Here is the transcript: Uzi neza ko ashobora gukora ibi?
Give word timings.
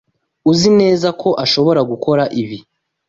Uzi 0.51 0.69
neza 0.79 1.07
ko 1.21 1.29
ashobora 1.43 1.81
gukora 1.91 2.23
ibi? 2.41 2.57